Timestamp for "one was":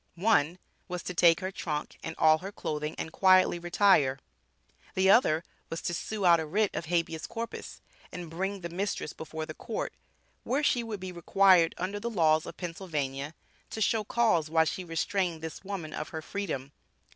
0.15-1.03